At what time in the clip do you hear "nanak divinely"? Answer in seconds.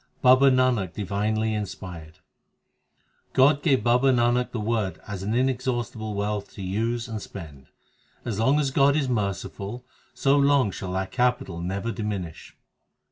0.49-1.53